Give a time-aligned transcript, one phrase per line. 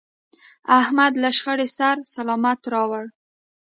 [0.81, 3.03] احمد له شخړې سر سلامت راوړ.